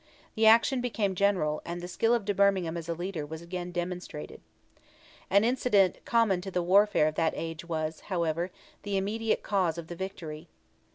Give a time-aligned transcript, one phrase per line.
[0.33, 3.71] The action became general, and the skill of de Bermingham as a leader was again
[3.71, 4.41] demonstrated.
[5.29, 8.49] An incident common to the warfare of that age was, however,
[8.81, 10.47] the immediate cause of the victory.